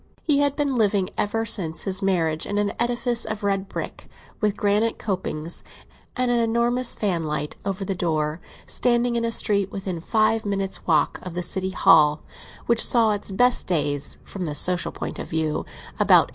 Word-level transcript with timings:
He 0.23 0.39
had 0.39 0.55
been 0.55 0.77
living 0.77 1.11
ever 1.15 1.45
since 1.45 1.83
his 1.83 2.01
marriage 2.01 2.47
in 2.47 2.57
an 2.57 2.73
edifice 2.79 3.23
of 3.23 3.43
red 3.43 3.69
brick, 3.69 4.09
with 4.39 4.57
granite 4.57 4.97
copings 4.97 5.63
and 6.15 6.31
an 6.31 6.39
enormous 6.39 6.95
fanlight 6.95 7.53
over 7.65 7.85
the 7.85 7.93
door, 7.93 8.41
standing 8.65 9.15
in 9.15 9.23
a 9.23 9.31
street 9.31 9.71
within 9.71 9.99
five 9.99 10.43
minutes' 10.43 10.87
walk 10.87 11.19
of 11.21 11.35
the 11.35 11.43
City 11.43 11.69
Hall, 11.69 12.23
which 12.65 12.83
saw 12.83 13.11
its 13.11 13.29
best 13.29 13.67
days 13.67 14.17
(from 14.23 14.45
the 14.45 14.55
social 14.55 14.91
point 14.91 15.19
of 15.19 15.29
view) 15.29 15.67
about 15.99 16.29
1820. 16.29 16.29